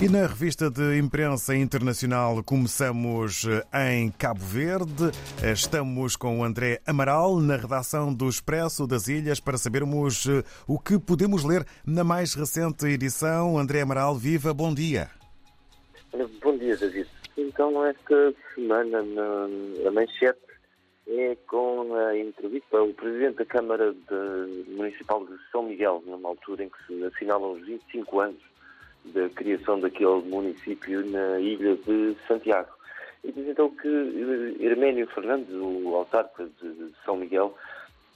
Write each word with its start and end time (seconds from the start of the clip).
E 0.00 0.08
na 0.08 0.28
revista 0.28 0.70
de 0.70 0.96
imprensa 0.96 1.56
internacional 1.56 2.40
começamos 2.44 3.44
eh, 3.72 3.96
em 3.96 4.12
Cabo 4.12 4.38
Verde. 4.38 5.10
Eh, 5.42 5.50
estamos 5.50 6.14
com 6.14 6.38
o 6.38 6.44
André 6.44 6.80
Amaral 6.86 7.40
na 7.40 7.56
redação 7.56 8.14
do 8.14 8.28
Expresso 8.28 8.86
das 8.86 9.08
Ilhas 9.08 9.40
para 9.40 9.58
sabermos 9.58 10.24
eh, 10.28 10.44
o 10.68 10.78
que 10.78 11.00
podemos 11.00 11.42
ler 11.42 11.66
na 11.84 12.04
mais 12.04 12.34
recente 12.34 12.86
edição. 12.86 13.58
André 13.58 13.80
Amaral, 13.80 14.14
viva, 14.14 14.54
bom 14.54 14.72
dia. 14.72 15.10
Bom 16.42 16.56
dia, 16.56 16.76
David. 16.76 17.08
Então, 17.36 17.84
esta 17.84 18.32
semana 18.54 19.02
na, 19.02 19.48
na 19.82 19.90
manchete 19.90 20.38
é 21.08 21.36
com 21.48 21.92
a 21.96 22.16
entrevista 22.16 22.78
ao 22.78 22.86
Presidente 22.90 23.38
da 23.38 23.44
Câmara 23.44 23.92
de, 23.92 24.70
Municipal 24.70 25.26
de 25.26 25.32
São 25.50 25.64
Miguel, 25.64 26.04
numa 26.06 26.28
altura 26.28 26.62
em 26.62 26.68
que 26.68 26.86
se 26.86 27.02
assinalam 27.02 27.54
os 27.54 27.66
25 27.66 28.20
anos 28.20 28.48
da 29.12 29.28
criação 29.30 29.80
daquele 29.80 30.22
município 30.22 31.04
na 31.06 31.38
ilha 31.40 31.76
de 31.76 32.16
Santiago. 32.26 32.70
E 33.24 33.32
diz 33.32 33.48
então 33.48 33.70
que 33.70 33.88
Herménio 34.60 35.06
Fernandes, 35.08 35.52
o 35.54 35.94
autarca 35.94 36.48
de 36.62 36.92
São 37.04 37.16
Miguel, 37.16 37.56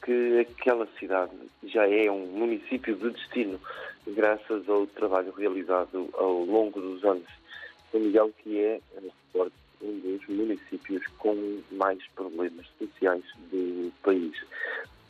que 0.05 0.41
aquela 0.41 0.87
cidade 0.99 1.33
já 1.65 1.89
é 1.89 2.11
um 2.11 2.27
município 2.27 2.95
de 2.97 3.11
destino, 3.11 3.61
graças 4.07 4.69
ao 4.69 4.87
trabalho 4.87 5.33
realizado 5.33 6.09
ao 6.15 6.45
longo 6.45 6.81
dos 6.81 7.05
anos. 7.05 7.29
São 7.91 8.01
Miguel, 8.01 8.31
que 8.43 8.59
é, 8.59 8.81
um 9.83 9.99
dos 9.99 10.27
municípios 10.29 11.05
com 11.19 11.61
mais 11.73 11.99
problemas 12.15 12.67
sociais 12.79 13.25
do 13.51 13.93
país. 14.03 14.33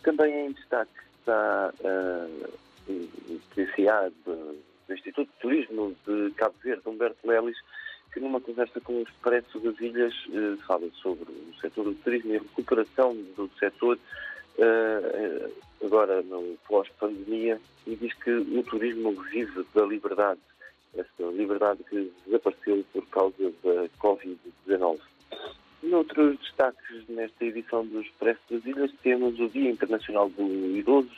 Também 0.03 0.47
em 0.47 0.53
destaque 0.53 0.91
está 1.21 1.73
uh, 1.81 2.51
o 2.89 3.41
de 3.55 3.67
do 4.93 4.95
Instituto 4.95 5.29
de 5.29 5.41
Turismo 5.41 5.97
de 6.07 6.31
Cabo 6.33 6.55
Verde, 6.63 6.83
Humberto 6.87 7.27
Lelis, 7.27 7.57
que 8.13 8.21
numa 8.21 8.41
conversa 8.41 8.81
com 8.81 8.95
o 8.95 9.03
Expresso 9.03 9.59
das 9.61 9.81
Ilhas 9.81 10.15
eh, 10.31 10.57
fala 10.67 10.87
sobre 11.03 11.31
o 11.31 11.61
setor 11.61 11.85
do 11.85 11.95
turismo 11.95 12.33
e 12.33 12.37
a 12.37 12.41
recuperação 12.41 13.15
do 13.37 13.51
setor 13.59 13.99
eh, 14.59 15.51
agora 15.83 16.21
no 16.23 16.59
pós-pandemia 16.69 17.59
e 17.87 17.97
diz 17.97 18.13
que 18.15 18.31
o 18.31 18.63
turismo 18.65 19.13
vive 19.31 19.65
da 19.75 19.87
liberdade, 19.87 20.41
essa 20.95 21.23
liberdade 21.33 21.83
que 21.85 22.13
desapareceu 22.27 22.85
por 22.93 23.07
causa 23.07 23.51
da 23.65 23.89
Covid-19. 23.99 25.01
Noutros 25.83 26.39
destaques 26.39 27.09
nesta 27.09 27.45
edição 27.45 27.85
do 27.87 28.03
Expresso 28.03 28.41
das 28.51 28.65
Ilhas 28.67 28.93
temos 29.03 29.41
o 29.41 29.49
Dia 29.49 29.71
Internacional 29.71 30.29
do 30.29 30.77
Idoso, 30.77 31.11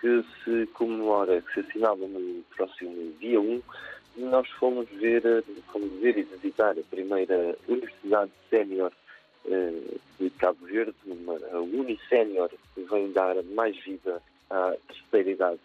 que 0.00 0.24
se 0.44 0.66
comemora, 0.74 1.42
que 1.42 1.54
se 1.54 1.60
assinala 1.60 2.06
no 2.06 2.42
próximo 2.56 3.12
dia 3.20 3.40
1, 3.40 3.62
nós 4.18 4.48
fomos 4.50 4.88
ver, 4.90 5.22
fomos 5.72 5.90
ver 6.00 6.18
e 6.18 6.22
visitar 6.22 6.72
a 6.72 6.82
primeira 6.90 7.56
Universidade 7.68 8.32
Sénior 8.50 8.92
eh, 9.46 9.72
de 10.18 10.30
Cabo 10.30 10.66
Verde, 10.66 10.94
uma 11.06 11.38
a 11.52 11.60
Unisénior, 11.60 12.50
que 12.74 12.82
vem 12.82 13.12
dar 13.12 13.36
mais 13.54 13.76
vida 13.84 14.20
à 14.50 14.74
terceira 14.88 15.30
idade. 15.30 15.60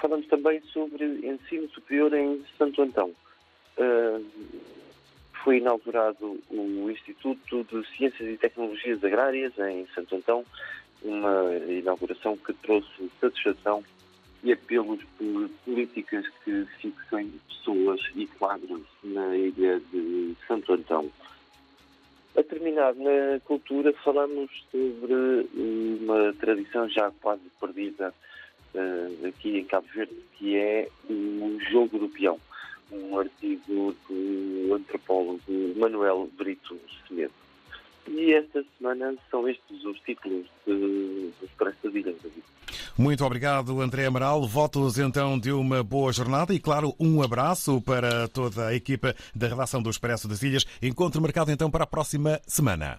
Falamos 0.00 0.26
também 0.26 0.60
sobre 0.72 1.04
ensino 1.26 1.68
superior 1.70 2.12
em 2.12 2.44
Santo 2.56 2.82
Antão. 2.82 3.14
Uh, 3.76 4.24
foi 5.44 5.58
inaugurado 5.58 6.40
o 6.50 6.90
Instituto 6.90 7.64
de 7.64 7.86
Ciências 7.96 8.28
e 8.28 8.36
Tecnologias 8.36 9.02
Agrárias 9.04 9.56
em 9.58 9.86
Santo 9.94 10.16
Antão, 10.16 10.44
uma 11.02 11.54
inauguração 11.68 12.36
que 12.36 12.52
trouxe 12.54 13.10
satisfação 13.20 13.82
e 14.42 14.52
apelos 14.52 15.00
por 15.16 15.48
políticas 15.64 16.26
que 16.44 16.64
fixem 16.80 17.32
pessoas 17.48 18.00
e 18.14 18.26
quadros 18.26 18.82
na 19.02 19.36
ilha 19.36 19.80
de 19.92 20.36
Santo 20.46 20.72
Antão. 20.74 21.10
A 22.36 22.42
terminar 22.42 22.94
na 22.94 23.40
cultura, 23.44 23.92
falamos 24.04 24.50
sobre 24.70 25.48
uma 26.00 26.32
tradição 26.34 26.88
já 26.88 27.10
quase 27.20 27.42
perdida 27.60 28.14
uh, 28.74 29.26
aqui 29.26 29.58
em 29.58 29.64
Cabo 29.64 29.88
Verde, 29.92 30.14
que 30.34 30.56
é 30.56 30.88
o 31.10 31.58
jogo 31.70 31.98
do 31.98 32.08
peão, 32.08 32.38
um 32.92 33.18
artigo 33.18 33.94
do 34.08 34.74
antropólogo 34.74 35.40
Manuel 35.76 36.28
Brito 36.36 36.78
Semedo. 37.06 37.47
E 38.10 38.32
esta 38.32 38.64
semana 38.76 39.14
são 39.30 39.48
estes 39.48 39.84
os 39.84 39.98
títulos 40.00 40.46
do 40.66 41.32
Expresso. 41.42 41.78
Muito 42.98 43.24
obrigado, 43.24 43.80
André 43.80 44.06
Amaral. 44.06 44.46
Votos 44.46 44.98
então 44.98 45.38
de 45.38 45.52
uma 45.52 45.84
boa 45.84 46.12
jornada 46.12 46.52
e, 46.52 46.58
claro, 46.58 46.94
um 46.98 47.22
abraço 47.22 47.80
para 47.80 48.26
toda 48.28 48.66
a 48.66 48.74
equipa 48.74 49.14
da 49.34 49.46
redação 49.46 49.80
do 49.80 49.88
Expresso 49.88 50.26
das 50.26 50.42
Ilhas. 50.42 50.66
Encontro 50.82 51.22
marcado 51.22 51.52
então 51.52 51.70
para 51.70 51.84
a 51.84 51.86
próxima 51.86 52.40
semana. 52.46 52.98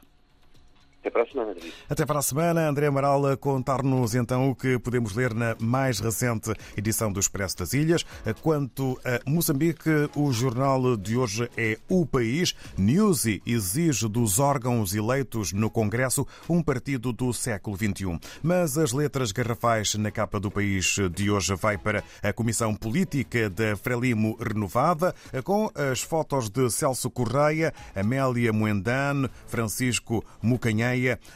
Até 0.99 1.09
para 1.09 1.23
a 1.23 1.25
semana, 1.25 1.53
David. 1.53 1.73
Até 1.89 2.05
para 2.05 2.19
a 2.19 2.21
semana, 2.21 2.67
André 2.67 2.87
Amaral 2.87 3.25
a 3.25 3.37
contar-nos 3.37 4.15
então 4.15 4.49
o 4.49 4.55
que 4.55 4.77
podemos 4.77 5.15
ler 5.15 5.33
na 5.33 5.55
mais 5.57 5.99
recente 5.99 6.53
edição 6.75 7.09
do 7.09 7.21
Expresso 7.21 7.57
das 7.57 7.73
Ilhas. 7.73 8.05
Quanto 8.41 8.99
a 9.05 9.29
Moçambique, 9.29 9.89
o 10.13 10.31
jornal 10.33 10.97
de 10.97 11.15
hoje 11.15 11.49
é 11.55 11.77
O 11.87 12.05
País. 12.05 12.53
Newsy 12.77 13.41
exige 13.45 14.09
dos 14.09 14.39
órgãos 14.39 14.93
eleitos 14.93 15.53
no 15.53 15.69
Congresso 15.69 16.27
um 16.49 16.61
partido 16.61 17.13
do 17.13 17.31
século 17.31 17.77
XXI. 17.77 18.19
Mas 18.43 18.77
as 18.77 18.91
letras 18.91 19.31
garrafais 19.31 19.95
na 19.95 20.11
capa 20.11 20.37
do 20.37 20.51
País 20.51 20.97
de 21.13 21.31
hoje 21.31 21.55
vai 21.55 21.77
para 21.77 22.03
a 22.21 22.33
Comissão 22.33 22.75
Política 22.75 23.49
da 23.49 23.77
Frelimo 23.77 24.37
renovada, 24.37 25.15
com 25.45 25.71
as 25.73 26.01
fotos 26.01 26.49
de 26.49 26.69
Celso 26.69 27.09
Correia, 27.09 27.73
Amélia 27.95 28.51
Moendane, 28.51 29.29
Francisco 29.47 30.25
Mucanhã 30.41 30.88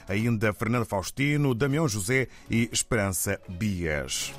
ainda 0.07 0.53
Fernando 0.53 0.85
Faustino, 0.85 1.53
Damião 1.53 1.87
José 1.87 2.27
e 2.49 2.69
Esperança 2.71 3.39
Bias. 3.47 4.33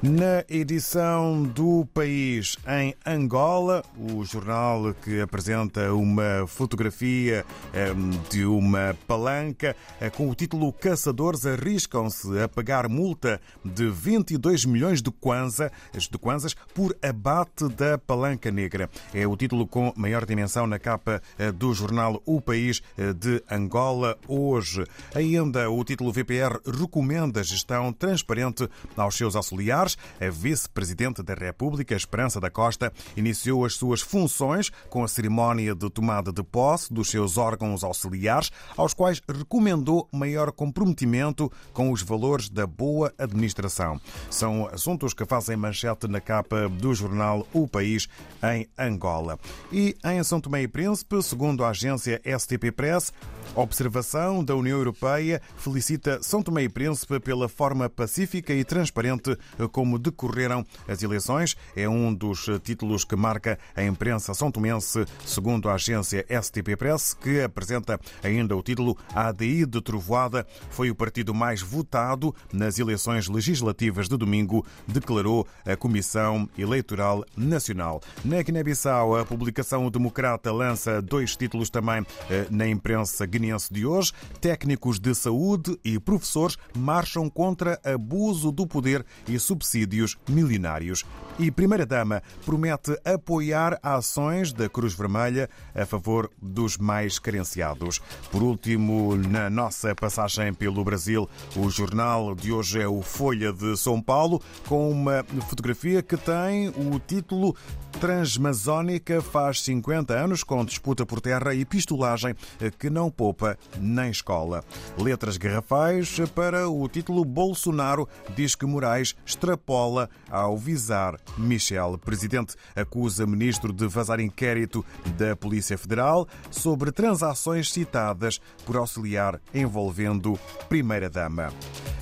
Na 0.00 0.44
edição 0.48 1.42
do 1.42 1.84
País 1.92 2.56
em 2.68 2.94
Angola, 3.04 3.82
o 3.98 4.24
jornal 4.24 4.94
que 4.94 5.20
apresenta 5.20 5.92
uma 5.92 6.46
fotografia 6.46 7.44
ehm, 7.74 8.10
de 8.30 8.44
uma 8.44 8.96
palanca 9.08 9.74
eh, 10.00 10.08
com 10.08 10.30
o 10.30 10.36
título 10.36 10.72
Caçadores 10.72 11.44
arriscam-se 11.44 12.40
a 12.40 12.46
pagar 12.46 12.88
multa 12.88 13.40
de 13.64 13.90
22 13.90 14.66
milhões 14.66 15.02
de 15.02 15.10
kwanzas, 15.10 15.72
de 15.92 16.16
kwanzas 16.16 16.54
por 16.72 16.96
abate 17.02 17.68
da 17.68 17.98
palanca 17.98 18.52
negra. 18.52 18.88
É 19.12 19.26
o 19.26 19.36
título 19.36 19.66
com 19.66 19.92
maior 19.96 20.24
dimensão 20.24 20.64
na 20.68 20.78
capa 20.78 21.20
eh, 21.36 21.50
do 21.50 21.74
jornal 21.74 22.22
O 22.24 22.40
País 22.40 22.80
eh, 22.96 23.12
de 23.12 23.42
Angola 23.50 24.16
hoje. 24.28 24.84
Ainda 25.12 25.68
o 25.68 25.82
título 25.82 26.12
VPR 26.12 26.60
recomenda 26.64 27.42
gestão 27.42 27.92
transparente 27.92 28.68
aos 28.96 29.16
seus 29.16 29.34
auxiliares 29.34 29.87
a 30.20 30.28
vice-presidente 30.30 31.22
da 31.22 31.34
República, 31.34 31.94
Esperança 31.94 32.40
da 32.40 32.50
Costa, 32.50 32.92
iniciou 33.16 33.64
as 33.64 33.74
suas 33.74 34.00
funções 34.00 34.70
com 34.90 35.04
a 35.04 35.08
cerimónia 35.08 35.74
de 35.74 35.88
tomada 35.88 36.32
de 36.32 36.42
posse 36.42 36.92
dos 36.92 37.10
seus 37.10 37.36
órgãos 37.36 37.84
auxiliares, 37.84 38.50
aos 38.76 38.92
quais 38.92 39.22
recomendou 39.28 40.08
maior 40.12 40.52
comprometimento 40.52 41.50
com 41.72 41.92
os 41.92 42.02
valores 42.02 42.48
da 42.48 42.66
boa 42.66 43.12
administração. 43.18 44.00
São 44.30 44.68
assuntos 44.72 45.14
que 45.14 45.24
fazem 45.24 45.56
manchete 45.56 46.08
na 46.08 46.20
capa 46.20 46.68
do 46.68 46.94
jornal 46.94 47.46
O 47.52 47.68
País 47.68 48.08
em 48.42 48.68
Angola. 48.78 49.38
E 49.72 49.96
em 50.04 50.22
São 50.22 50.40
Tomé 50.40 50.62
e 50.62 50.68
Príncipe, 50.68 51.22
segundo 51.22 51.64
a 51.64 51.70
agência 51.70 52.20
STP 52.24 52.72
Press, 52.72 53.12
Observação 53.54 54.44
da 54.44 54.54
União 54.54 54.78
Europeia 54.78 55.40
felicita 55.56 56.20
São 56.22 56.42
Tomé 56.42 56.62
e 56.62 56.68
Príncipe 56.68 57.18
pela 57.20 57.48
forma 57.48 57.88
pacífica 57.88 58.52
e 58.52 58.64
transparente 58.64 59.36
como 59.72 59.98
decorreram 59.98 60.64
as 60.86 61.02
eleições. 61.02 61.56
É 61.74 61.88
um 61.88 62.14
dos 62.14 62.46
títulos 62.62 63.04
que 63.04 63.16
marca 63.16 63.58
a 63.74 63.82
imprensa 63.82 64.34
são 64.34 64.50
tomense, 64.50 65.04
segundo 65.24 65.68
a 65.68 65.74
agência 65.74 66.24
STP 66.42 66.76
Press, 66.76 67.14
que 67.14 67.42
apresenta 67.42 68.00
ainda 68.22 68.56
o 68.56 68.62
título 68.62 68.96
A 69.14 69.28
ADI 69.28 69.66
de 69.66 69.80
Trovoada 69.80 70.46
foi 70.70 70.90
o 70.90 70.94
partido 70.94 71.34
mais 71.34 71.60
votado 71.60 72.34
nas 72.52 72.78
eleições 72.78 73.28
legislativas 73.28 74.08
de 74.08 74.16
domingo, 74.16 74.64
declarou 74.86 75.46
a 75.66 75.76
Comissão 75.76 76.48
Eleitoral 76.56 77.24
Nacional. 77.36 78.00
Na 78.24 78.42
Guiné-Bissau, 78.42 79.16
a 79.16 79.24
publicação 79.24 79.90
democrata 79.90 80.52
lança 80.52 81.02
dois 81.02 81.36
títulos 81.36 81.70
também 81.70 82.04
eh, 82.30 82.46
na 82.50 82.66
imprensa 82.66 83.26
guineense 83.38 83.72
de 83.72 83.86
hoje. 83.86 84.12
Técnicos 84.40 84.98
de 84.98 85.14
saúde 85.14 85.78
e 85.84 85.98
professores 85.98 86.58
marcham 86.76 87.30
contra 87.30 87.80
abuso 87.84 88.50
do 88.50 88.66
poder 88.66 89.06
e 89.28 89.38
subsídios 89.38 90.16
milionários. 90.28 91.04
E 91.38 91.50
Primeira-Dama 91.50 92.22
promete 92.44 92.98
apoiar 93.04 93.78
ações 93.82 94.52
da 94.52 94.68
Cruz 94.68 94.92
Vermelha 94.94 95.48
a 95.74 95.86
favor 95.86 96.28
dos 96.42 96.76
mais 96.76 97.18
carenciados. 97.18 98.00
Por 98.30 98.42
último, 98.42 99.16
na 99.16 99.48
nossa 99.48 99.94
passagem 99.94 100.52
pelo 100.52 100.82
Brasil, 100.82 101.28
o 101.56 101.70
jornal 101.70 102.34
de 102.34 102.52
hoje 102.52 102.80
é 102.80 102.88
o 102.88 103.00
Folha 103.02 103.52
de 103.52 103.76
São 103.76 104.02
Paulo, 104.02 104.42
com 104.66 104.90
uma 104.90 105.24
fotografia 105.48 106.02
que 106.02 106.16
tem 106.16 106.68
o 106.70 106.98
título 107.06 107.54
Transmazónica 108.00 109.20
faz 109.20 109.60
50 109.62 110.14
anos 110.14 110.44
com 110.44 110.64
disputa 110.64 111.04
por 111.04 111.20
terra 111.20 111.52
e 111.52 111.64
pistolagem 111.64 112.32
que 112.78 112.88
não 112.88 113.10
poupa 113.10 113.58
nem 113.76 114.10
escola. 114.10 114.64
Letras 114.96 115.36
garrafais 115.36 116.16
para 116.32 116.68
o 116.68 116.88
título 116.88 117.24
Bolsonaro 117.24 118.08
diz 118.36 118.54
que 118.54 118.64
Moraes 118.64 119.16
extrapola 119.26 120.08
ao 120.30 120.56
visar 120.56 121.18
Michel. 121.36 121.98
Presidente 121.98 122.54
acusa 122.76 123.26
ministro 123.26 123.72
de 123.72 123.88
vazar 123.88 124.20
inquérito 124.20 124.84
da 125.16 125.34
Polícia 125.34 125.76
Federal 125.76 126.28
sobre 126.52 126.92
transações 126.92 127.72
citadas 127.72 128.40
por 128.64 128.76
auxiliar 128.76 129.40
envolvendo 129.52 130.38
primeira-dama. 130.68 131.52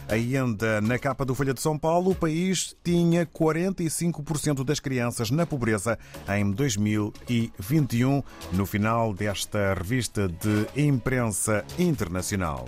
Ainda 0.09 0.81
na 0.81 0.99
capa 0.99 1.25
do 1.25 1.35
Folha 1.35 1.53
de 1.53 1.61
São 1.61 1.77
Paulo, 1.77 2.13
o 2.13 2.15
país 2.15 2.77
tinha 2.85 3.27
45% 3.27 4.65
das 4.65 4.79
crianças 4.79 5.31
na 5.31 5.45
pobreza 5.45 5.99
em 6.29 6.51
2021, 6.51 8.23
no 8.53 8.67
final 8.67 9.13
desta 9.13 9.75
revista 9.75 10.29
de 10.29 10.67
imprensa 10.81 11.65
internacional. 11.79 12.67